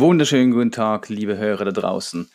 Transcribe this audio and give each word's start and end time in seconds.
Wunderschönen 0.00 0.52
guten 0.52 0.70
Tag, 0.70 1.08
liebe 1.08 1.38
Hörer 1.38 1.64
da 1.64 1.70
draußen. 1.72 2.30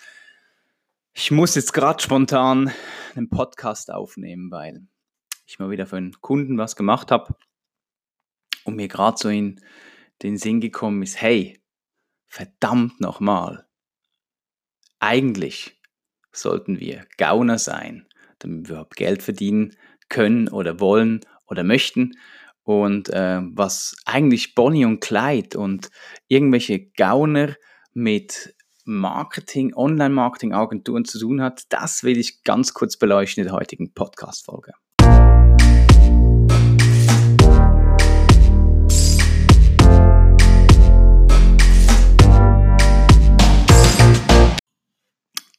Ich 1.13 1.31
muss 1.31 1.55
jetzt 1.55 1.71
gerade 1.71 2.03
spontan 2.03 2.73
einen 3.15 3.29
Podcast 3.29 3.89
aufnehmen, 3.89 4.51
weil 4.51 4.85
ich 5.45 5.59
mal 5.59 5.69
wieder 5.69 5.87
für 5.87 5.95
einen 5.95 6.11
Kunden 6.19 6.57
was 6.57 6.75
gemacht 6.75 7.09
habe 7.09 7.33
und 8.65 8.75
mir 8.75 8.89
gerade 8.89 9.15
so 9.17 9.29
in 9.29 9.61
den 10.23 10.37
Sinn 10.37 10.59
gekommen 10.59 11.03
ist, 11.03 11.21
hey, 11.21 11.63
verdammt 12.27 12.99
nochmal, 12.99 13.65
eigentlich 14.99 15.79
sollten 16.33 16.81
wir 16.81 17.07
Gauner 17.17 17.59
sein, 17.59 18.09
damit 18.39 18.67
wir 18.67 18.73
überhaupt 18.73 18.97
Geld 18.97 19.23
verdienen 19.23 19.77
können 20.09 20.49
oder 20.49 20.81
wollen 20.81 21.21
oder 21.47 21.63
möchten 21.63 22.17
und 22.63 23.09
äh, 23.09 23.41
was 23.43 23.95
eigentlich 24.05 24.55
Bonnie 24.55 24.85
und 24.85 25.01
Clyde 25.01 25.57
und 25.59 25.89
irgendwelche 26.27 26.79
Gauner 26.97 27.55
mit 27.93 28.55
Marketing, 28.85 29.73
Online-Marketing-Agenturen 29.73 31.05
zu 31.05 31.19
tun 31.19 31.41
hat, 31.41 31.63
das 31.69 32.03
will 32.03 32.17
ich 32.17 32.43
ganz 32.43 32.73
kurz 32.73 32.97
beleuchten 32.97 33.43
in 33.43 33.49
der 33.49 33.57
heutigen 33.57 33.93
Podcast-Folge. 33.93 34.73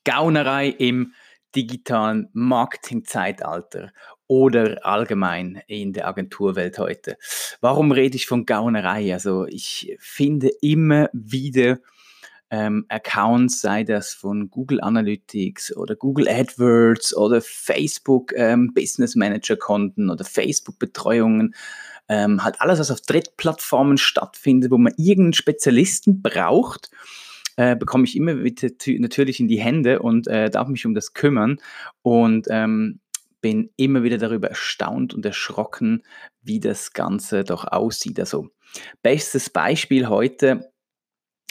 Gaunerei 0.05 0.69
im 0.69 1.15
digitalen 1.55 2.29
Marketing-Zeitalter 2.33 3.93
oder 4.27 4.85
allgemein 4.85 5.63
in 5.67 5.93
der 5.93 6.09
Agenturwelt 6.09 6.79
heute. 6.79 7.17
Warum 7.61 7.93
rede 7.93 8.17
ich 8.17 8.27
von 8.27 8.47
Gaunerei? 8.47 9.13
Also 9.13 9.47
ich 9.47 9.97
finde 9.99 10.51
immer 10.61 11.11
wieder 11.13 11.79
ähm, 12.51 12.87
Accounts, 12.89 13.61
sei 13.61 13.85
das 13.85 14.15
von 14.15 14.51
Google 14.51 14.81
Analytics 14.81 15.77
oder 15.77 15.97
Google 15.97 16.29
AdWords 16.29 17.17
oder 17.17 17.41
Facebook 17.41 18.33
ähm, 18.37 18.73
Business 18.73 19.17
Manager 19.17 19.57
Konten 19.57 20.11
oder 20.11 20.25
Facebook 20.25 20.79
Betreuungen, 20.79 21.55
ähm, 22.09 22.45
halt 22.45 22.61
alles, 22.61 22.79
was 22.79 22.91
auf 22.91 23.01
Drittplattformen 23.01 23.99
stattfindet, 23.99 24.71
wo 24.71 24.79
man 24.79 24.93
irgendeinen 24.97 25.33
Spezialisten 25.33 26.23
braucht, 26.23 26.91
äh, 27.57 27.77
bekomme 27.77 28.05
ich 28.05 28.17
immer 28.17 28.43
wieder 28.43 28.69
natürlich 28.99 29.41
in 29.41 29.49
die 29.49 29.61
Hände 29.61 30.01
und 30.01 30.27
äh, 30.29 30.51
darf 30.51 30.69
mich 30.69 30.87
um 30.87 30.95
das 30.95 31.15
kümmern. 31.15 31.61
Und 32.03 32.47
ähm, 32.51 33.01
bin 33.45 33.69
immer 33.77 34.03
wieder 34.03 34.17
darüber 34.17 34.49
erstaunt 34.49 35.13
und 35.13 35.27
erschrocken, 35.27 36.03
wie 36.41 36.61
das 36.61 36.95
Ganze 36.95 37.45
doch 37.45 37.67
aussieht. 37.67 38.19
Also 38.19 38.49
bestes 39.03 39.51
Beispiel 39.51 40.09
heute, 40.09 40.73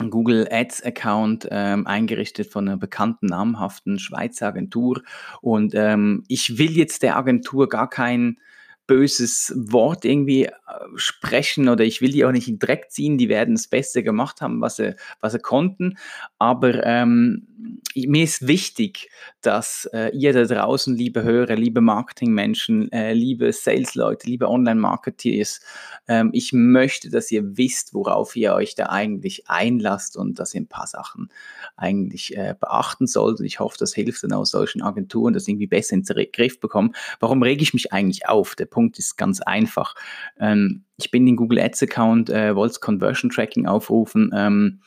ein 0.01 0.09
Google 0.09 0.47
Ads 0.49 0.81
Account 0.81 1.47
ähm, 1.51 1.85
eingerichtet 1.85 2.47
von 2.47 2.67
einer 2.67 2.77
bekannten 2.77 3.27
namhaften 3.27 3.99
Schweizer 3.99 4.47
Agentur 4.47 5.03
und 5.41 5.75
ähm, 5.75 6.23
ich 6.27 6.57
will 6.57 6.71
jetzt 6.71 7.03
der 7.03 7.15
Agentur 7.15 7.69
gar 7.69 7.91
kein 7.91 8.39
böses 8.87 9.53
Wort 9.55 10.05
irgendwie 10.05 10.45
äh, 10.45 10.51
sprechen 10.95 11.69
oder 11.69 11.83
ich 11.83 12.01
will 12.01 12.11
die 12.11 12.25
auch 12.25 12.31
nicht 12.31 12.47
in 12.47 12.59
Dreck 12.59 12.91
ziehen, 12.91 13.17
die 13.17 13.29
werden 13.29 13.55
das 13.55 13.67
Beste 13.67 14.03
gemacht 14.03 14.41
haben, 14.41 14.61
was 14.61 14.77
sie, 14.77 14.95
was 15.21 15.33
sie 15.33 15.39
konnten. 15.39 15.97
Aber 16.37 16.85
ähm, 16.85 17.47
mir 17.95 18.23
ist 18.23 18.47
wichtig, 18.47 19.09
dass 19.41 19.89
äh, 19.93 20.09
ihr 20.15 20.33
da 20.33 20.43
draußen, 20.43 20.95
liebe 20.95 21.23
Hörer, 21.23 21.55
liebe 21.55 21.81
Marketingmenschen, 21.81 22.91
äh, 22.91 23.13
liebe 23.13 23.51
Sales-Leute, 23.51 24.27
liebe 24.27 24.49
Online-Marketeers, 24.49 25.61
ähm, 26.07 26.31
ich 26.33 26.53
möchte, 26.53 27.09
dass 27.09 27.31
ihr 27.31 27.57
wisst, 27.57 27.93
worauf 27.93 28.35
ihr 28.35 28.53
euch 28.53 28.75
da 28.75 28.87
eigentlich 28.87 29.49
einlasst 29.49 30.17
und 30.17 30.39
dass 30.39 30.53
ihr 30.53 30.61
ein 30.61 30.67
paar 30.67 30.87
Sachen 30.87 31.29
eigentlich 31.75 32.35
äh, 32.35 32.55
beachten 32.59 33.07
sollt. 33.07 33.39
Und 33.39 33.45
ich 33.45 33.59
hoffe, 33.59 33.77
das 33.79 33.93
hilft 33.93 34.23
dann 34.23 34.33
auch 34.33 34.45
solchen 34.45 34.81
Agenturen, 34.81 35.33
das 35.33 35.47
irgendwie 35.47 35.67
besser 35.67 35.93
in 35.93 36.03
den 36.03 36.31
Griff 36.31 36.59
bekommen. 36.59 36.93
Warum 37.19 37.43
rege 37.43 37.63
ich 37.63 37.73
mich 37.73 37.93
eigentlich 37.93 38.27
auf? 38.27 38.55
Der 38.55 38.65
Punkt 38.73 38.99
ist 38.99 39.15
ganz 39.17 39.39
einfach. 39.41 39.95
Ähm, 40.39 40.83
ich 40.97 41.11
bin 41.11 41.27
in 41.27 41.35
Google 41.35 41.59
Ads 41.59 41.83
Account, 41.83 42.29
äh, 42.29 42.55
wollte 42.55 42.79
Conversion 42.79 43.29
Tracking 43.29 43.67
aufrufen 43.67 44.31
ähm, 44.35 44.81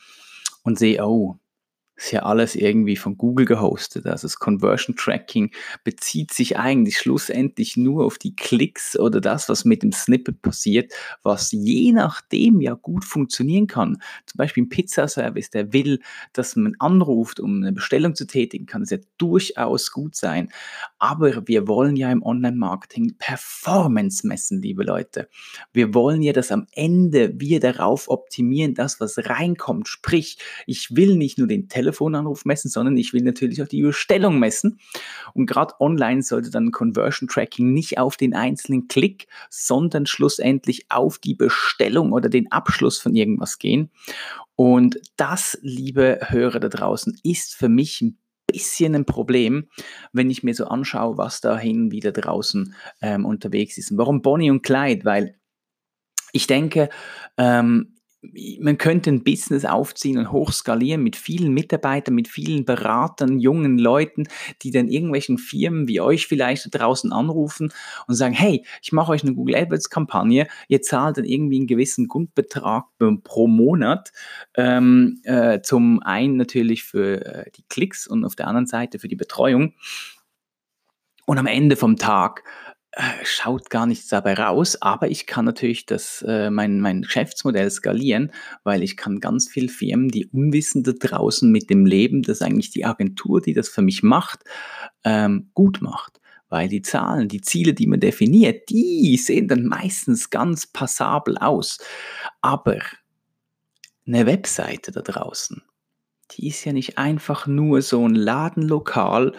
und 0.63 0.77
sehe, 0.77 1.03
oh, 1.05 1.39
ist 1.97 2.11
ja 2.11 2.21
alles 2.21 2.55
irgendwie 2.55 2.95
von 2.95 3.17
Google 3.17 3.45
gehostet. 3.45 4.05
Also 4.05 4.27
das 4.27 4.37
Conversion 4.37 4.95
Tracking 4.95 5.51
bezieht 5.83 6.31
sich 6.31 6.57
eigentlich 6.57 6.99
schlussendlich 6.99 7.75
nur 7.75 8.05
auf 8.05 8.19
die 8.19 8.35
Klicks 8.35 8.97
oder 8.97 9.19
das, 9.19 9.49
was 9.49 9.65
mit 9.65 9.81
dem 9.81 9.91
Snippet 9.91 10.43
passiert, 10.43 10.93
was 11.23 11.51
je 11.51 11.91
nachdem 11.91 12.61
ja 12.61 12.75
gut 12.75 13.03
funktionieren 13.03 13.65
kann. 13.65 13.97
Zum 14.27 14.37
Beispiel 14.37 14.63
ein 14.63 14.69
Pizzaservice, 14.69 15.49
der 15.49 15.73
will, 15.73 15.99
dass 16.33 16.55
man 16.55 16.75
anruft, 16.77 17.39
um 17.39 17.63
eine 17.63 17.73
Bestellung 17.73 18.13
zu 18.13 18.27
tätigen, 18.27 18.67
kann 18.67 18.83
es 18.83 18.91
ja 18.91 18.99
durchaus 19.17 19.91
gut 19.91 20.15
sein. 20.15 20.49
Aber 20.99 21.47
wir 21.47 21.67
wollen 21.67 21.95
ja 21.95 22.11
im 22.11 22.21
Online-Marketing 22.21 23.15
Performance 23.17 24.25
messen, 24.25 24.61
liebe 24.61 24.83
Leute. 24.83 25.29
Wir 25.73 25.95
wollen 25.95 26.21
ja, 26.21 26.31
dass 26.31 26.51
am 26.51 26.67
Ende 26.73 27.33
wir 27.39 27.59
darauf 27.59 28.07
optimieren, 28.07 28.75
das, 28.75 28.99
was 28.99 29.17
reinkommt. 29.17 29.87
Sprich, 29.87 30.37
ich 30.67 30.95
will 30.95 31.15
nicht 31.15 31.39
nur 31.39 31.47
den 31.47 31.67
Telefon 31.67 31.86
Telefonanruf 31.87 32.43
messen, 32.43 32.69
sondern 32.69 32.97
ich 32.97 33.13
will 33.13 33.23
natürlich 33.23 33.63
auch 33.63 33.67
die 33.67 33.81
Bestellung 33.81 34.39
messen. 34.39 34.79
Und 35.33 35.45
gerade 35.45 35.73
online 35.79 36.21
sollte 36.21 36.51
dann 36.51 36.71
Conversion 36.71 37.29
Tracking 37.29 37.71
nicht 37.71 37.97
auf 37.97 38.17
den 38.17 38.33
einzelnen 38.33 38.87
Klick, 38.87 39.27
sondern 39.49 40.05
schlussendlich 40.05 40.85
auf 40.89 41.17
die 41.17 41.33
Bestellung 41.33 42.11
oder 42.11 42.29
den 42.29 42.51
Abschluss 42.51 42.99
von 42.99 43.15
irgendwas 43.15 43.57
gehen. 43.57 43.89
Und 44.55 44.99
das, 45.15 45.57
liebe 45.61 46.19
Hörer 46.27 46.59
da 46.59 46.67
draußen, 46.67 47.17
ist 47.23 47.55
für 47.55 47.69
mich 47.69 48.01
ein 48.01 48.17
bisschen 48.47 48.95
ein 48.95 49.05
Problem, 49.05 49.67
wenn 50.13 50.29
ich 50.29 50.43
mir 50.43 50.55
so 50.55 50.65
anschaue, 50.65 51.17
was 51.17 51.41
dahin 51.41 51.91
wieder 51.91 52.11
draußen 52.11 52.73
ähm, 53.01 53.25
unterwegs 53.25 53.77
ist. 53.77 53.91
Und 53.91 53.97
warum 53.97 54.21
Bonnie 54.21 54.51
und 54.51 54.63
Clyde? 54.63 55.05
Weil 55.05 55.35
ich 56.33 56.47
denke, 56.47 56.89
ähm, 57.37 57.96
man 58.59 58.77
könnte 58.77 59.09
ein 59.09 59.23
Business 59.23 59.65
aufziehen 59.65 60.17
und 60.17 60.31
hochskalieren 60.31 61.03
mit 61.03 61.15
vielen 61.15 61.53
Mitarbeitern, 61.53 62.15
mit 62.15 62.27
vielen 62.27 62.65
Beratern, 62.65 63.39
jungen 63.39 63.77
Leuten, 63.77 64.27
die 64.61 64.71
dann 64.71 64.87
irgendwelchen 64.87 65.37
Firmen 65.37 65.87
wie 65.87 66.01
euch 66.01 66.27
vielleicht 66.27 66.67
draußen 66.71 67.11
anrufen 67.11 67.71
und 68.07 68.15
sagen, 68.15 68.33
hey, 68.33 68.65
ich 68.81 68.91
mache 68.91 69.11
euch 69.11 69.23
eine 69.23 69.33
Google 69.33 69.55
AdWords 69.55 69.89
Kampagne, 69.89 70.47
ihr 70.67 70.81
zahlt 70.81 71.17
dann 71.17 71.25
irgendwie 71.25 71.57
einen 71.57 71.67
gewissen 71.67 72.07
Grundbetrag 72.07 72.85
pro 73.23 73.47
Monat, 73.47 74.11
ähm, 74.55 75.19
äh, 75.23 75.61
zum 75.61 76.01
einen 76.03 76.37
natürlich 76.37 76.83
für 76.83 77.25
äh, 77.25 77.51
die 77.51 77.63
Klicks 77.69 78.07
und 78.07 78.25
auf 78.25 78.35
der 78.35 78.47
anderen 78.47 78.67
Seite 78.67 78.99
für 78.99 79.07
die 79.07 79.15
Betreuung. 79.15 79.73
Und 81.25 81.37
am 81.39 81.45
Ende 81.45 81.75
vom 81.75 81.97
Tag 81.97 82.43
schaut 83.23 83.69
gar 83.69 83.85
nichts 83.85 84.07
dabei 84.07 84.33
raus, 84.33 84.81
aber 84.81 85.09
ich 85.09 85.27
kann 85.27 85.45
natürlich 85.45 85.85
das, 85.85 86.23
äh, 86.27 86.49
mein, 86.49 86.79
mein 86.79 87.03
Geschäftsmodell 87.03 87.69
skalieren, 87.69 88.31
weil 88.63 88.81
ich 88.83 88.97
kann 88.97 89.19
ganz 89.19 89.47
viele 89.49 89.69
Firmen, 89.69 90.09
die 90.09 90.25
Unwissende 90.27 90.93
draußen 90.93 91.51
mit 91.51 91.69
dem 91.69 91.85
Leben, 91.85 92.23
dass 92.23 92.41
eigentlich 92.41 92.71
die 92.71 92.85
Agentur, 92.85 93.41
die 93.41 93.53
das 93.53 93.69
für 93.69 93.81
mich 93.81 94.03
macht, 94.03 94.43
ähm, 95.03 95.51
gut 95.53 95.81
macht. 95.81 96.19
Weil 96.49 96.69
die 96.69 96.81
Zahlen, 96.81 97.27
die 97.27 97.41
Ziele, 97.41 97.73
die 97.73 97.87
man 97.87 97.99
definiert, 97.99 98.69
die 98.69 99.17
sehen 99.17 99.47
dann 99.47 99.65
meistens 99.65 100.29
ganz 100.29 100.65
passabel 100.65 101.37
aus. 101.37 101.77
Aber 102.41 102.79
eine 104.05 104.25
Webseite 104.25 104.91
da 104.91 105.01
draußen, 105.01 105.61
die 106.31 106.47
ist 106.47 106.63
ja 106.65 106.73
nicht 106.73 106.97
einfach 106.97 107.47
nur 107.47 107.81
so 107.81 108.07
ein 108.07 108.15
Ladenlokal 108.15 109.33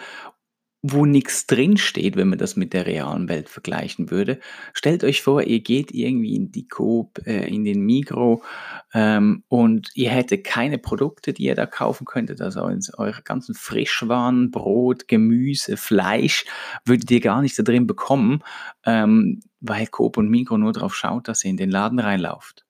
wo 0.81 1.05
nichts 1.05 1.45
drinsteht, 1.45 2.15
wenn 2.15 2.29
man 2.29 2.39
das 2.39 2.55
mit 2.55 2.71
der 2.71 2.85
realen 2.85 3.27
Welt 3.27 3.49
vergleichen 3.49 4.11
würde. 4.11 4.39
Stellt 4.73 5.03
euch 5.03 5.21
vor, 5.21 5.43
ihr 5.43 5.59
geht 5.59 5.91
irgendwie 5.91 6.35
in 6.35 6.51
die 6.51 6.67
Coop, 6.69 7.19
äh, 7.25 7.47
in 7.53 7.65
den 7.65 7.81
Migro 7.81 8.43
ähm, 8.93 9.43
und 9.49 9.89
ihr 9.95 10.09
hättet 10.09 10.45
keine 10.45 10.77
Produkte, 10.77 11.33
die 11.33 11.43
ihr 11.43 11.55
da 11.55 11.65
kaufen 11.65 12.05
könntet. 12.05 12.39
Also 12.39 12.61
eure 12.61 13.21
ganzen 13.23 13.55
Frischwaren, 13.55 14.51
Brot, 14.51 15.09
Gemüse, 15.09 15.75
Fleisch 15.75 16.45
würdet 16.85 17.11
ihr 17.11 17.19
gar 17.19 17.41
nicht 17.41 17.59
da 17.59 17.63
drin 17.63 17.85
bekommen, 17.85 18.41
ähm, 18.85 19.41
weil 19.59 19.87
Coop 19.87 20.15
und 20.15 20.29
Migro 20.29 20.57
nur 20.57 20.71
darauf 20.71 20.95
schaut, 20.95 21.27
dass 21.27 21.43
ihr 21.43 21.51
in 21.51 21.57
den 21.57 21.71
Laden 21.71 21.99
reinlauft. 21.99 22.65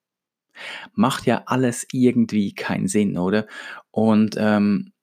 Macht 0.94 1.28
ja 1.28 1.44
alles 1.46 1.86
irgendwie 1.92 2.54
keinen 2.54 2.88
Sinn, 2.88 3.18
oder? 3.18 3.46
Und 3.92 4.36
ähm, 4.38 4.94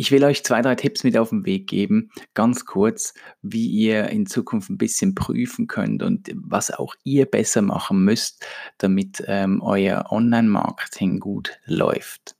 ich 0.00 0.10
will 0.10 0.24
euch 0.24 0.42
zwei, 0.44 0.62
drei 0.62 0.76
Tipps 0.76 1.04
mit 1.04 1.18
auf 1.18 1.28
den 1.28 1.44
Weg 1.44 1.66
geben, 1.68 2.10
ganz 2.32 2.64
kurz, 2.64 3.12
wie 3.42 3.66
ihr 3.66 4.08
in 4.08 4.24
Zukunft 4.24 4.70
ein 4.70 4.78
bisschen 4.78 5.14
prüfen 5.14 5.66
könnt 5.66 6.02
und 6.02 6.30
was 6.34 6.70
auch 6.70 6.94
ihr 7.04 7.26
besser 7.26 7.60
machen 7.60 8.02
müsst, 8.02 8.46
damit 8.78 9.22
ähm, 9.26 9.60
euer 9.60 10.06
Online-Marketing 10.10 11.20
gut 11.20 11.60
läuft. 11.66 12.34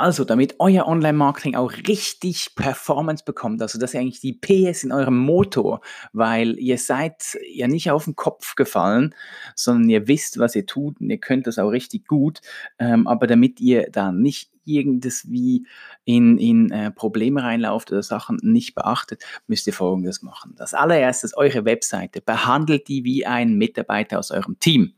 Also, 0.00 0.24
damit 0.24 0.54
euer 0.60 0.86
Online-Marketing 0.86 1.56
auch 1.56 1.72
richtig 1.86 2.54
Performance 2.54 3.22
bekommt, 3.22 3.60
also 3.60 3.78
das 3.78 3.92
ist 3.92 4.00
eigentlich 4.00 4.20
die 4.20 4.32
PS 4.32 4.82
in 4.82 4.92
eurem 4.92 5.18
Motor, 5.18 5.82
weil 6.14 6.58
ihr 6.58 6.78
seid 6.78 7.36
ja 7.52 7.68
nicht 7.68 7.90
auf 7.90 8.06
den 8.06 8.16
Kopf 8.16 8.54
gefallen, 8.54 9.14
sondern 9.54 9.90
ihr 9.90 10.08
wisst, 10.08 10.38
was 10.38 10.56
ihr 10.56 10.64
tut 10.64 10.98
und 11.02 11.10
ihr 11.10 11.18
könnt 11.18 11.46
das 11.46 11.58
auch 11.58 11.68
richtig 11.68 12.08
gut. 12.08 12.40
Ähm, 12.78 13.06
aber 13.06 13.26
damit 13.26 13.60
ihr 13.60 13.90
da 13.92 14.10
nicht 14.10 14.50
irgendes 14.64 15.30
wie 15.30 15.66
in, 16.06 16.38
in 16.38 16.70
äh, 16.70 16.90
Probleme 16.90 17.42
reinlauft 17.42 17.92
oder 17.92 18.02
Sachen 18.02 18.38
nicht 18.40 18.74
beachtet, 18.74 19.22
müsst 19.48 19.66
ihr 19.66 19.74
Folgendes 19.74 20.22
machen. 20.22 20.54
Das 20.56 20.72
allererstes, 20.72 21.36
eure 21.36 21.66
Webseite, 21.66 22.22
behandelt 22.22 22.88
die 22.88 23.04
wie 23.04 23.26
ein 23.26 23.58
Mitarbeiter 23.58 24.18
aus 24.18 24.30
eurem 24.30 24.58
Team. 24.60 24.94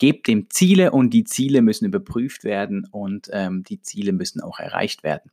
Gebt 0.00 0.28
dem 0.28 0.48
Ziele 0.48 0.92
und 0.92 1.10
die 1.10 1.24
Ziele 1.24 1.60
müssen 1.60 1.84
überprüft 1.84 2.42
werden 2.42 2.88
und 2.90 3.28
ähm, 3.34 3.64
die 3.64 3.82
Ziele 3.82 4.12
müssen 4.12 4.40
auch 4.40 4.58
erreicht 4.58 5.04
werden. 5.04 5.30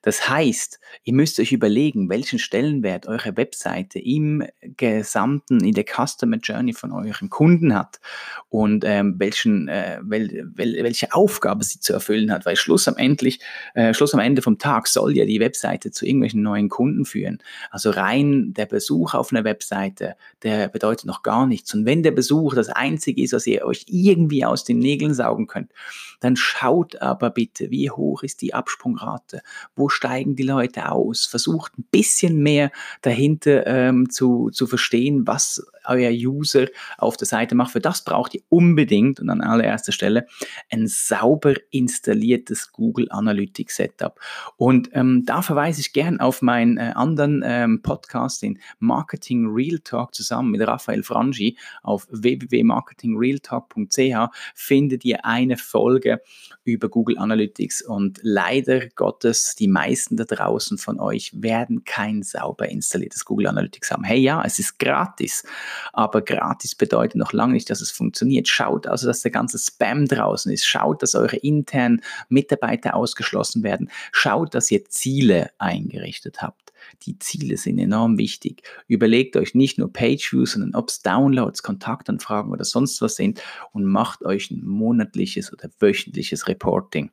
Das 0.00 0.26
heißt, 0.28 0.80
ihr 1.04 1.12
müsst 1.12 1.38
euch 1.38 1.52
überlegen, 1.52 2.08
welchen 2.08 2.38
Stellenwert 2.38 3.06
eure 3.06 3.36
Webseite 3.36 3.98
im 3.98 4.42
gesamten, 4.62 5.62
in 5.62 5.74
der 5.74 5.84
Customer 5.84 6.38
Journey 6.38 6.72
von 6.72 6.92
euren 6.92 7.28
Kunden 7.28 7.74
hat 7.74 8.00
und 8.48 8.84
ähm, 8.86 9.16
welchen, 9.18 9.68
äh, 9.68 9.98
wel, 10.02 10.50
wel, 10.54 10.82
welche 10.82 11.12
Aufgabe 11.12 11.62
sie 11.62 11.80
zu 11.80 11.92
erfüllen 11.92 12.32
hat, 12.32 12.46
weil 12.46 12.56
Schluss 12.56 12.88
am, 12.88 12.96
endlich, 12.96 13.40
äh, 13.74 13.92
Schluss 13.92 14.14
am 14.14 14.20
Ende 14.20 14.40
vom 14.40 14.56
Tag 14.56 14.88
soll 14.88 15.14
ja 15.14 15.26
die 15.26 15.40
Webseite 15.40 15.90
zu 15.90 16.06
irgendwelchen 16.06 16.40
neuen 16.40 16.70
Kunden 16.70 17.04
führen. 17.04 17.42
Also 17.70 17.90
rein 17.90 18.54
der 18.54 18.64
Besuch 18.64 19.12
auf 19.12 19.30
einer 19.30 19.44
Webseite, 19.44 20.16
der 20.42 20.68
bedeutet 20.68 21.04
noch 21.04 21.22
gar 21.22 21.46
nichts. 21.46 21.74
Und 21.74 21.84
wenn 21.84 22.02
der 22.02 22.12
Besuch 22.12 22.54
das 22.54 22.70
Einzige 22.70 23.22
ist, 23.22 23.34
was 23.34 23.46
ihr 23.46 23.66
euch 23.66 23.84
irgendwie 24.06 24.44
aus 24.44 24.64
den 24.64 24.78
Nägeln 24.78 25.14
saugen 25.14 25.46
könnt, 25.46 25.72
dann 26.20 26.36
schaut 26.36 27.00
aber 27.02 27.30
bitte, 27.30 27.70
wie 27.70 27.90
hoch 27.90 28.22
ist 28.22 28.42
die 28.42 28.54
Absprungrate, 28.54 29.42
wo 29.74 29.88
steigen 29.88 30.36
die 30.36 30.42
Leute 30.42 30.90
aus, 30.90 31.26
versucht 31.26 31.78
ein 31.78 31.84
bisschen 31.90 32.42
mehr 32.42 32.70
dahinter 33.02 33.66
ähm, 33.66 34.10
zu, 34.10 34.50
zu 34.50 34.66
verstehen, 34.66 35.26
was 35.26 35.66
euer 35.88 36.10
User 36.10 36.66
auf 36.98 37.16
der 37.16 37.26
Seite 37.26 37.54
macht. 37.54 37.72
Für 37.72 37.80
das 37.80 38.04
braucht 38.04 38.34
ihr 38.34 38.42
unbedingt 38.48 39.20
und 39.20 39.30
an 39.30 39.40
allererster 39.40 39.92
Stelle 39.92 40.26
ein 40.70 40.86
sauber 40.86 41.54
installiertes 41.70 42.72
Google 42.72 43.06
Analytics 43.10 43.76
Setup. 43.76 44.18
Und 44.56 44.90
ähm, 44.92 45.24
da 45.26 45.42
verweise 45.42 45.80
ich 45.80 45.92
gern 45.92 46.20
auf 46.20 46.42
meinen 46.42 46.78
äh, 46.78 46.92
anderen 46.94 47.42
ähm, 47.44 47.82
Podcast, 47.82 48.42
den 48.42 48.58
Marketing 48.78 49.48
Real 49.48 49.78
Talk 49.78 50.14
zusammen 50.14 50.50
mit 50.50 50.66
Raphael 50.66 51.02
Frangi 51.02 51.56
auf 51.82 52.06
www.marketingrealtalk.ch 52.10 54.30
findet 54.54 55.04
ihr 55.04 55.24
eine 55.24 55.56
Folge 55.56 56.20
über 56.64 56.88
Google 56.88 57.18
Analytics 57.18 57.82
und 57.82 58.18
leider 58.22 58.88
Gottes, 58.88 59.54
die 59.54 59.68
meisten 59.68 60.16
da 60.16 60.24
draußen 60.24 60.78
von 60.78 60.98
euch 60.98 61.30
werden 61.34 61.84
kein 61.84 62.22
sauber 62.22 62.68
installiertes 62.68 63.24
Google 63.24 63.48
Analytics 63.48 63.90
haben. 63.90 64.04
Hey 64.04 64.20
ja, 64.20 64.42
es 64.44 64.58
ist 64.58 64.78
gratis, 64.78 65.44
aber 65.92 66.22
gratis 66.22 66.74
bedeutet 66.74 67.16
noch 67.16 67.32
lange 67.32 67.54
nicht, 67.54 67.70
dass 67.70 67.80
es 67.80 67.90
funktioniert. 67.90 68.48
Schaut 68.48 68.86
also, 68.86 69.06
dass 69.06 69.22
der 69.22 69.30
ganze 69.30 69.58
Spam 69.58 70.06
draußen 70.06 70.52
ist. 70.52 70.66
Schaut, 70.66 71.02
dass 71.02 71.14
eure 71.14 71.36
internen 71.36 72.02
Mitarbeiter 72.28 72.94
ausgeschlossen 72.94 73.62
werden. 73.62 73.90
Schaut, 74.12 74.54
dass 74.54 74.70
ihr 74.70 74.84
Ziele 74.86 75.50
eingerichtet 75.58 76.42
habt. 76.42 76.72
Die 77.02 77.18
Ziele 77.18 77.56
sind 77.56 77.78
enorm 77.78 78.18
wichtig. 78.18 78.62
Überlegt 78.86 79.36
euch 79.36 79.54
nicht 79.54 79.78
nur 79.78 79.92
Page-Views, 79.92 80.52
sondern 80.52 80.74
ob 80.74 80.88
es 80.88 81.00
Downloads, 81.02 81.62
Kontaktanfragen 81.62 82.52
oder 82.52 82.64
sonst 82.64 83.00
was 83.02 83.16
sind 83.16 83.42
und 83.72 83.84
macht 83.84 84.24
euch 84.24 84.50
ein 84.50 84.64
monatliches 84.64 85.52
oder 85.52 85.68
wöchentliches 85.80 86.48
Reporting. 86.48 87.10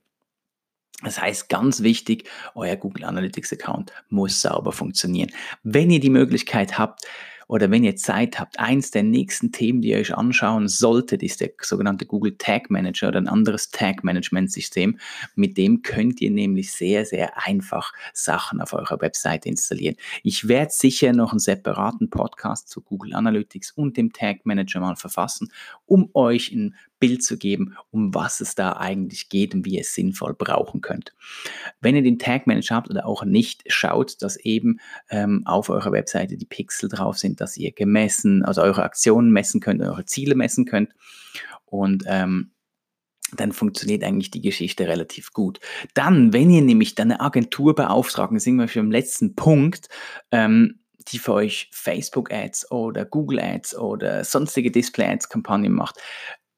Das 1.03 1.19
heißt, 1.19 1.49
ganz 1.49 1.83
wichtig, 1.83 2.29
euer 2.55 2.77
Google 2.77 3.03
Analytics 3.03 3.53
Account 3.53 3.91
muss 4.09 4.41
sauber 4.41 4.71
funktionieren. 4.71 5.31
Wenn 5.63 5.89
ihr 5.89 5.99
die 5.99 6.09
Möglichkeit 6.09 6.77
habt, 6.77 7.01
oder 7.53 7.69
wenn 7.69 7.83
ihr 7.83 7.95
Zeit 7.95 8.39
habt, 8.39 8.57
eins 8.57 8.89
der 8.89 9.03
nächsten 9.03 9.51
Themen, 9.51 9.83
die 9.83 9.89
ihr 9.89 9.99
euch 9.99 10.17
anschauen 10.17 10.67
solltet, 10.67 11.21
ist 11.21 11.39
der 11.39 11.51
sogenannte 11.61 12.07
Google 12.07 12.35
Tag 12.35 12.71
Manager 12.71 13.09
oder 13.09 13.19
ein 13.19 13.27
anderes 13.27 13.69
Tag 13.69 14.03
Management 14.03 14.51
System. 14.51 14.97
Mit 15.35 15.55
dem 15.55 15.83
könnt 15.83 16.19
ihr 16.19 16.31
nämlich 16.31 16.71
sehr, 16.71 17.05
sehr 17.05 17.45
einfach 17.45 17.93
Sachen 18.11 18.59
auf 18.59 18.73
eurer 18.73 18.99
Webseite 19.01 19.49
installieren. 19.49 19.97
Ich 20.23 20.47
werde 20.47 20.71
sicher 20.71 21.13
noch 21.13 21.29
einen 21.29 21.37
separaten 21.37 22.09
Podcast 22.09 22.69
zu 22.69 22.81
Google 22.81 23.13
Analytics 23.13 23.69
und 23.69 23.97
dem 23.97 24.11
Tag 24.13 24.47
Manager 24.47 24.79
mal 24.79 24.95
verfassen, 24.95 25.51
um 25.85 26.09
euch 26.15 26.51
ein 26.51 26.73
Bild 27.03 27.21
zu 27.21 27.37
geben, 27.37 27.75
um 27.91 28.15
was 28.15 28.39
es 28.39 28.55
da 28.55 28.77
eigentlich 28.77 29.27
geht 29.27 29.53
und 29.53 29.65
wie 29.65 29.75
ihr 29.75 29.81
es 29.81 29.93
sinnvoll 29.93 30.33
brauchen 30.33 30.79
könnt. 30.79 31.13
Wenn 31.81 31.97
ihr 31.97 32.01
den 32.01 32.17
Tag 32.17 32.47
Manager 32.47 32.75
habt 32.75 32.89
oder 32.89 33.05
auch 33.05 33.25
nicht, 33.25 33.65
schaut, 33.67 34.21
dass 34.21 34.37
eben 34.37 34.79
ähm, 35.09 35.41
auf 35.45 35.67
eurer 35.67 35.91
Webseite 35.91 36.37
die 36.37 36.45
Pixel 36.45 36.87
drauf 36.87 37.17
sind, 37.17 37.41
dass 37.41 37.57
ihr 37.57 37.73
gemessen, 37.73 38.45
also 38.45 38.61
eure 38.61 38.83
Aktionen 38.83 39.31
messen 39.31 39.59
könnt, 39.59 39.81
eure 39.81 40.05
Ziele 40.05 40.35
messen 40.35 40.63
könnt 40.63 40.91
und 41.65 42.05
ähm, 42.07 42.51
dann 43.35 43.51
funktioniert 43.51 44.05
eigentlich 44.05 44.31
die 44.31 44.41
Geschichte 44.41 44.87
relativ 44.87 45.33
gut. 45.33 45.59
Dann, 45.95 46.31
wenn 46.31 46.49
ihr 46.49 46.61
nämlich 46.61 46.95
dann 46.95 47.11
eine 47.11 47.19
Agentur 47.19 47.75
beauftragen, 47.75 48.39
sind 48.39 48.55
wir 48.55 48.69
schon 48.69 48.85
im 48.85 48.91
letzten 48.91 49.35
Punkt, 49.35 49.89
ähm, 50.31 50.79
die 51.09 51.19
für 51.19 51.33
euch 51.33 51.69
Facebook-Ads 51.73 52.71
oder 52.71 53.03
Google-Ads 53.03 53.75
oder 53.75 54.23
sonstige 54.23 54.71
Display-Ads-Kampagnen 54.71 55.73
macht, 55.73 55.99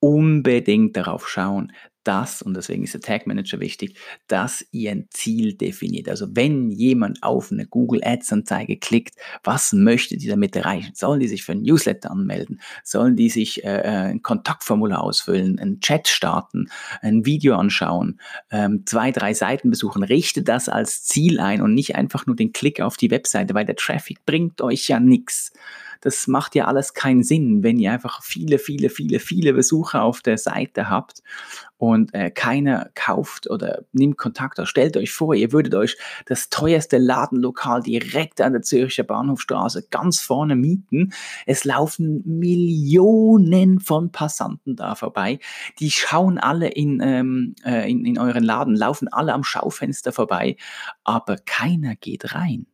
unbedingt 0.05 0.95
darauf 0.95 1.27
schauen, 1.27 1.71
dass, 2.03 2.43
und 2.43 2.55
deswegen 2.55 2.83
ist 2.83 2.93
der 2.93 3.01
Tag 3.01 3.25
Manager 3.25 3.59
wichtig, 3.59 3.97
dass 4.27 4.63
ihr 4.71 4.91
ein 4.91 5.07
Ziel 5.09 5.55
definiert. 5.55 6.07
Also 6.07 6.27
wenn 6.29 6.69
jemand 6.69 7.23
auf 7.23 7.51
eine 7.51 7.65
Google 7.65 8.01
Ads 8.03 8.31
Anzeige 8.31 8.77
klickt, 8.77 9.15
was 9.43 9.73
möchte 9.73 10.15
die 10.15 10.27
damit 10.27 10.55
erreichen? 10.55 10.91
Sollen 10.93 11.19
die 11.19 11.27
sich 11.27 11.43
für 11.43 11.53
ein 11.53 11.63
Newsletter 11.63 12.11
anmelden? 12.11 12.61
Sollen 12.83 13.15
die 13.15 13.29
sich 13.29 13.63
äh, 13.63 13.79
äh 13.79 14.11
ein 14.11 14.21
Kontaktformular 14.21 15.01
ausfüllen, 15.01 15.57
einen 15.57 15.79
Chat 15.79 16.07
starten, 16.07 16.69
ein 17.01 17.25
Video 17.25 17.55
anschauen, 17.55 18.19
ähm, 18.51 18.83
zwei, 18.85 19.11
drei 19.11 19.33
Seiten 19.33 19.71
besuchen? 19.71 20.03
Richtet 20.03 20.47
das 20.47 20.69
als 20.69 21.03
Ziel 21.03 21.39
ein 21.39 21.63
und 21.63 21.73
nicht 21.73 21.95
einfach 21.95 22.27
nur 22.27 22.35
den 22.35 22.53
Klick 22.53 22.81
auf 22.81 22.97
die 22.97 23.09
Webseite, 23.09 23.55
weil 23.55 23.65
der 23.65 23.75
Traffic 23.75 24.23
bringt 24.27 24.61
euch 24.61 24.87
ja 24.87 24.99
nichts 24.99 25.51
das 26.01 26.27
macht 26.27 26.55
ja 26.55 26.65
alles 26.65 26.93
keinen 26.93 27.23
Sinn, 27.23 27.63
wenn 27.63 27.79
ihr 27.79 27.91
einfach 27.91 28.23
viele, 28.23 28.59
viele, 28.59 28.89
viele, 28.89 29.19
viele 29.19 29.53
Besucher 29.53 30.03
auf 30.03 30.21
der 30.21 30.37
Seite 30.37 30.89
habt 30.89 31.21
und 31.77 32.13
äh, 32.13 32.31
keiner 32.31 32.89
kauft 32.95 33.49
oder 33.49 33.83
nimmt 33.91 34.17
Kontakt 34.17 34.59
auf. 34.59 34.67
Stellt 34.67 34.95
euch 34.97 35.11
vor, 35.11 35.35
ihr 35.35 35.51
würdet 35.51 35.75
euch 35.75 35.97
das 36.25 36.49
teuerste 36.49 36.97
Ladenlokal 36.97 37.81
direkt 37.81 38.39
an 38.41 38.53
der 38.53 38.61
Zürcher 38.61 39.03
Bahnhofstraße 39.03 39.87
ganz 39.89 40.21
vorne 40.21 40.55
mieten. 40.55 41.11
Es 41.45 41.65
laufen 41.65 42.21
Millionen 42.25 43.79
von 43.79 44.11
Passanten 44.11 44.75
da 44.75 44.95
vorbei. 44.95 45.39
Die 45.79 45.91
schauen 45.91 46.37
alle 46.37 46.69
in, 46.69 47.01
ähm, 47.01 47.55
äh, 47.65 47.89
in, 47.89 48.05
in 48.05 48.17
euren 48.17 48.43
Laden, 48.43 48.75
laufen 48.75 49.07
alle 49.09 49.33
am 49.33 49.43
Schaufenster 49.43 50.11
vorbei, 50.11 50.55
aber 51.03 51.37
keiner 51.45 51.95
geht 51.95 52.33
rein. 52.33 52.67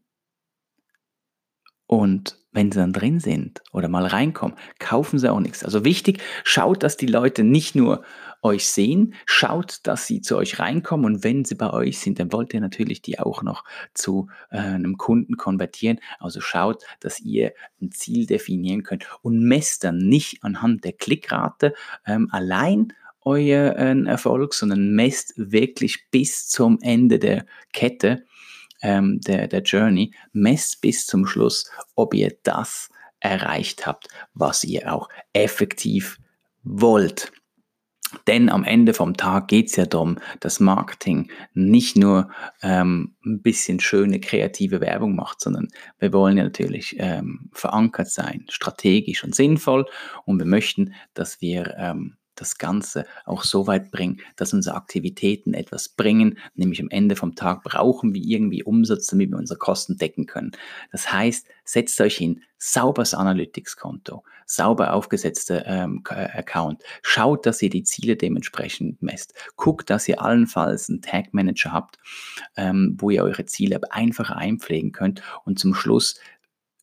Und 1.92 2.38
wenn 2.54 2.72
sie 2.72 2.80
dann 2.80 2.94
drin 2.94 3.20
sind 3.20 3.62
oder 3.74 3.90
mal 3.90 4.06
reinkommen, 4.06 4.56
kaufen 4.80 5.20
sie 5.20 5.30
auch 5.30 5.42
nichts. 5.42 5.66
Also 5.66 5.84
wichtig, 5.84 6.22
schaut, 6.46 6.84
dass 6.84 6.96
die 6.96 7.06
Leute 7.06 7.44
nicht 7.44 7.76
nur 7.76 8.06
euch 8.42 8.66
sehen, 8.68 9.14
schaut, 9.26 9.82
dass 9.84 10.08
sie 10.08 10.22
zu 10.22 10.38
euch 10.38 10.58
reinkommen 10.58 11.06
und 11.06 11.26
wenn 11.26 11.44
sie 11.44 11.56
bei 11.56 11.70
euch 11.70 12.00
sind, 12.00 12.18
dann 12.18 12.32
wollt 12.32 12.54
ihr 12.54 12.62
natürlich 12.62 13.02
die 13.02 13.20
auch 13.20 13.44
noch 13.44 13.66
zu 13.94 14.30
äh, 14.52 14.60
einem 14.60 14.98
Kunden 14.98 15.36
konvertieren. 15.36 16.00
Also 16.20 16.40
schaut, 16.40 16.86
dass 17.02 17.20
ihr 17.20 17.52
ein 17.82 17.92
Ziel 17.92 18.26
definieren 18.26 18.84
könnt 18.84 19.06
und 19.22 19.44
messt 19.44 19.84
dann 19.84 19.98
nicht 19.98 20.46
anhand 20.46 20.86
der 20.86 20.94
Klickrate 20.94 21.74
ähm, 22.06 22.30
allein 22.32 22.94
euren 23.24 24.08
Erfolg, 24.08 24.54
sondern 24.54 24.96
messt 24.96 25.34
wirklich 25.36 26.10
bis 26.10 26.48
zum 26.48 26.80
Ende 26.82 27.20
der 27.20 27.46
Kette 27.74 28.24
ähm, 28.82 29.20
der, 29.22 29.48
der 29.48 29.62
Journey, 29.62 30.14
messt 30.34 30.82
bis 30.82 31.06
zum 31.06 31.26
Schluss, 31.26 31.70
ob 31.96 32.14
ihr 32.14 32.36
das 32.44 32.90
erreicht 33.20 33.86
habt, 33.86 34.08
was 34.34 34.64
ihr 34.64 34.92
auch 34.94 35.10
effektiv 35.34 36.18
wollt. 36.64 37.32
Denn 38.28 38.50
am 38.50 38.64
Ende 38.64 38.94
vom 38.94 39.16
Tag 39.16 39.48
geht 39.48 39.70
es 39.70 39.78
ja 39.78 39.86
darum, 39.86 40.20
dass 40.42 40.60
Marketing 40.60 41.32
nicht 41.54 41.96
nur 41.96 42.30
ähm, 42.62 43.16
ein 43.26 43.42
bisschen 43.42 43.80
schöne 43.80 44.20
kreative 44.20 44.82
Werbung 44.82 45.16
macht, 45.16 45.40
sondern 45.40 45.70
wir 46.00 46.12
wollen 46.12 46.38
ja 46.38 46.44
natürlich 46.44 46.96
ähm, 47.00 47.50
verankert 47.54 48.10
sein, 48.10 48.46
strategisch 48.50 49.24
und 49.24 49.34
sinnvoll 49.34 49.86
und 50.26 50.40
wir 50.40 50.46
möchten, 50.46 50.94
dass 51.14 51.40
wir 51.40 51.74
ähm, 51.78 52.18
das 52.42 52.58
Ganze 52.58 53.06
auch 53.26 53.44
so 53.44 53.68
weit 53.68 53.92
bringen, 53.92 54.20
dass 54.36 54.54
unsere 54.54 54.76
Aktivitäten 54.76 55.54
etwas 55.54 55.88
bringen. 55.90 56.40
Nämlich 56.56 56.82
am 56.82 56.90
Ende 56.90 57.16
vom 57.16 57.36
Tag 57.36 57.64
brauchen 57.64 58.14
wir 58.14 58.22
irgendwie 58.22 58.64
Umsatz, 58.64 59.08
damit 59.08 59.30
wir 59.30 59.38
unsere 59.38 59.60
Kosten 59.60 59.98
decken 59.98 60.26
können. 60.26 60.52
Das 60.92 61.12
heißt, 61.12 61.48
setzt 61.64 62.02
euch 62.02 62.18
hin, 62.18 62.42
sauberes 62.58 63.14
Analytics-Konto, 63.14 64.24
sauber 64.46 64.94
aufgesetzter 64.94 65.66
ähm, 65.66 66.04
äh, 66.10 66.28
Account. 66.38 66.84
Schaut, 67.02 67.46
dass 67.46 67.62
ihr 67.62 67.70
die 67.70 67.84
Ziele 67.84 68.18
dementsprechend 68.18 69.02
messt. 69.02 69.34
Guckt, 69.56 69.90
dass 69.90 70.08
ihr 70.08 70.22
allenfalls 70.22 70.90
einen 70.90 71.02
Tag 71.02 71.34
Manager 71.34 71.72
habt, 71.72 71.98
ähm, 72.58 72.98
wo 73.00 73.10
ihr 73.10 73.24
eure 73.24 73.46
Ziele 73.46 73.80
einfach 73.92 74.32
einpflegen 74.32 74.92
könnt. 74.92 75.22
Und 75.46 75.60
zum 75.60 75.74
Schluss 75.74 76.20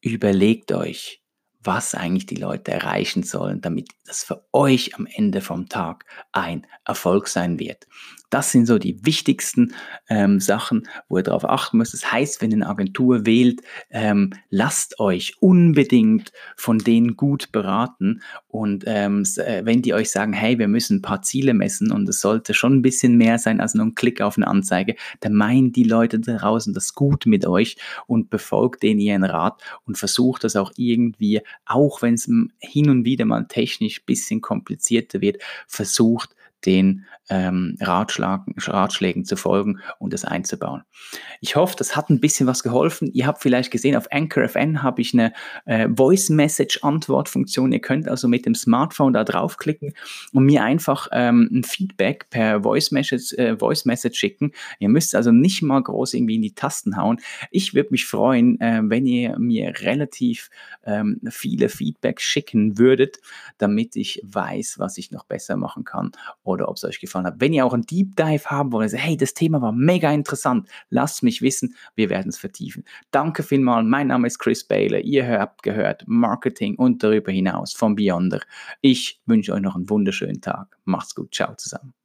überlegt 0.00 0.72
euch, 0.72 1.22
was 1.62 1.94
eigentlich 1.94 2.26
die 2.26 2.36
Leute 2.36 2.70
erreichen 2.70 3.22
sollen, 3.22 3.60
damit 3.60 3.88
das 4.06 4.24
für 4.24 4.44
euch 4.52 4.94
am 4.94 5.06
Ende 5.06 5.40
vom 5.40 5.68
Tag 5.68 6.04
ein 6.32 6.66
Erfolg 6.84 7.28
sein 7.28 7.58
wird. 7.58 7.86
Das 8.30 8.52
sind 8.52 8.66
so 8.66 8.78
die 8.78 9.04
wichtigsten 9.06 9.72
ähm, 10.08 10.38
Sachen, 10.38 10.86
wo 11.08 11.16
ihr 11.16 11.22
darauf 11.22 11.46
achten 11.46 11.78
müsst. 11.78 11.94
Das 11.94 12.12
heißt, 12.12 12.42
wenn 12.42 12.50
ihr 12.50 12.58
eine 12.58 12.68
Agentur 12.68 13.24
wählt, 13.24 13.62
ähm, 13.90 14.30
lasst 14.50 15.00
euch 15.00 15.36
unbedingt 15.40 16.32
von 16.56 16.78
denen 16.78 17.16
gut 17.16 17.52
beraten. 17.52 18.20
Und 18.46 18.84
ähm, 18.86 19.24
äh, 19.36 19.64
wenn 19.64 19.80
die 19.80 19.94
euch 19.94 20.10
sagen, 20.10 20.34
hey, 20.34 20.58
wir 20.58 20.68
müssen 20.68 20.98
ein 20.98 21.02
paar 21.02 21.22
Ziele 21.22 21.54
messen 21.54 21.90
und 21.90 22.06
es 22.08 22.20
sollte 22.20 22.52
schon 22.52 22.74
ein 22.74 22.82
bisschen 22.82 23.16
mehr 23.16 23.38
sein 23.38 23.60
als 23.62 23.74
nur 23.74 23.86
ein 23.86 23.94
Klick 23.94 24.20
auf 24.20 24.36
eine 24.36 24.46
Anzeige, 24.46 24.96
dann 25.20 25.32
meinen 25.32 25.72
die 25.72 25.84
Leute 25.84 26.20
draußen 26.20 26.74
das 26.74 26.94
gut 26.94 27.24
mit 27.24 27.46
euch 27.46 27.78
und 28.06 28.28
befolgt 28.28 28.82
denen 28.82 29.00
ihren 29.00 29.24
Rat 29.24 29.62
und 29.86 29.96
versucht 29.96 30.44
das 30.44 30.54
auch 30.54 30.72
irgendwie, 30.76 31.40
auch 31.64 32.02
wenn 32.02 32.14
es 32.14 32.30
hin 32.58 32.90
und 32.90 33.04
wieder 33.04 33.24
mal 33.24 33.46
technisch 33.46 34.00
ein 34.00 34.06
bisschen 34.06 34.40
komplizierter 34.40 35.20
wird, 35.20 35.42
versucht 35.66 36.34
den 36.66 37.06
ähm, 37.28 37.76
Ratschlägen 37.80 39.24
zu 39.24 39.36
folgen 39.36 39.80
und 39.98 40.12
das 40.12 40.24
einzubauen. 40.24 40.82
Ich 41.40 41.56
hoffe, 41.56 41.74
das 41.76 41.96
hat 41.96 42.10
ein 42.10 42.20
bisschen 42.20 42.46
was 42.46 42.62
geholfen. 42.62 43.10
Ihr 43.12 43.26
habt 43.26 43.42
vielleicht 43.42 43.70
gesehen, 43.70 43.96
auf 43.96 44.10
Anchor 44.10 44.44
FN 44.44 44.82
habe 44.82 45.00
ich 45.00 45.14
eine 45.14 45.32
äh, 45.66 45.88
Voice 45.88 46.30
Message 46.30 46.80
Antwortfunktion. 46.82 47.72
Ihr 47.72 47.80
könnt 47.80 48.08
also 48.08 48.28
mit 48.28 48.46
dem 48.46 48.54
Smartphone 48.54 49.12
da 49.12 49.24
draufklicken 49.24 49.94
und 50.32 50.44
mir 50.44 50.62
einfach 50.62 51.08
ähm, 51.12 51.48
ein 51.52 51.64
Feedback 51.64 52.30
per 52.30 52.62
Voice 52.62 52.90
Message, 52.90 53.34
äh, 53.34 53.56
Voice 53.56 53.84
Message 53.84 54.18
schicken. 54.18 54.52
Ihr 54.78 54.88
müsst 54.88 55.14
also 55.14 55.30
nicht 55.30 55.62
mal 55.62 55.82
groß 55.82 56.14
irgendwie 56.14 56.36
in 56.36 56.42
die 56.42 56.54
Tasten 56.54 56.96
hauen. 56.96 57.20
Ich 57.50 57.74
würde 57.74 57.90
mich 57.90 58.06
freuen, 58.06 58.60
äh, 58.60 58.80
wenn 58.84 59.06
ihr 59.06 59.38
mir 59.38 59.72
relativ 59.80 60.50
ähm, 60.84 61.20
viele 61.30 61.68
Feedbacks 61.68 62.22
schicken 62.22 62.78
würdet, 62.78 63.18
damit 63.58 63.96
ich 63.96 64.20
weiß, 64.24 64.78
was 64.78 64.98
ich 64.98 65.10
noch 65.10 65.24
besser 65.24 65.56
machen 65.56 65.84
kann 65.84 66.12
oder 66.42 66.68
ob 66.68 66.76
es 66.76 66.84
euch 66.84 67.00
gefallen 67.00 67.17
hat. 67.26 67.36
Wenn 67.38 67.52
ihr 67.52 67.64
auch 67.64 67.74
einen 67.74 67.84
Deep 67.84 68.16
Dive 68.16 68.44
haben 68.46 68.72
wollt, 68.72 68.92
hey, 68.92 69.16
das 69.16 69.34
Thema 69.34 69.60
war 69.60 69.72
mega 69.72 70.12
interessant, 70.12 70.68
lasst 70.90 71.22
mich 71.22 71.42
wissen, 71.42 71.74
wir 71.94 72.10
werden 72.10 72.28
es 72.28 72.38
vertiefen. 72.38 72.84
Danke 73.10 73.42
vielmals, 73.42 73.86
mein 73.86 74.08
Name 74.08 74.26
ist 74.26 74.38
Chris 74.38 74.64
Baylor, 74.64 75.00
ihr 75.00 75.26
habt 75.28 75.62
gehört 75.62 76.04
Marketing 76.06 76.76
und 76.76 77.02
darüber 77.02 77.32
hinaus 77.32 77.72
von 77.72 77.94
Beyonder. 77.94 78.40
Ich 78.80 79.20
wünsche 79.26 79.52
euch 79.52 79.60
noch 79.60 79.76
einen 79.76 79.90
wunderschönen 79.90 80.40
Tag. 80.40 80.76
Macht's 80.84 81.14
gut, 81.14 81.34
ciao 81.34 81.54
zusammen. 81.56 81.97